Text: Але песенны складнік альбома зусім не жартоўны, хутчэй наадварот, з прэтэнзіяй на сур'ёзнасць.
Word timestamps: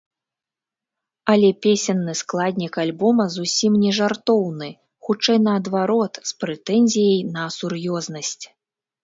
Але 1.33 1.49
песенны 1.65 2.15
складнік 2.21 2.73
альбома 2.83 3.27
зусім 3.35 3.75
не 3.83 3.91
жартоўны, 3.99 4.69
хутчэй 5.09 5.39
наадварот, 5.45 6.13
з 6.33 6.41
прэтэнзіяй 6.41 7.21
на 7.39 7.47
сур'ёзнасць. 7.59 8.43